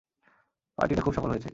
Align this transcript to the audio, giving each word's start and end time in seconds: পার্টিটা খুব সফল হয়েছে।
পার্টিটা 0.77 1.01
খুব 1.01 1.13
সফল 1.13 1.29
হয়েছে। 1.29 1.49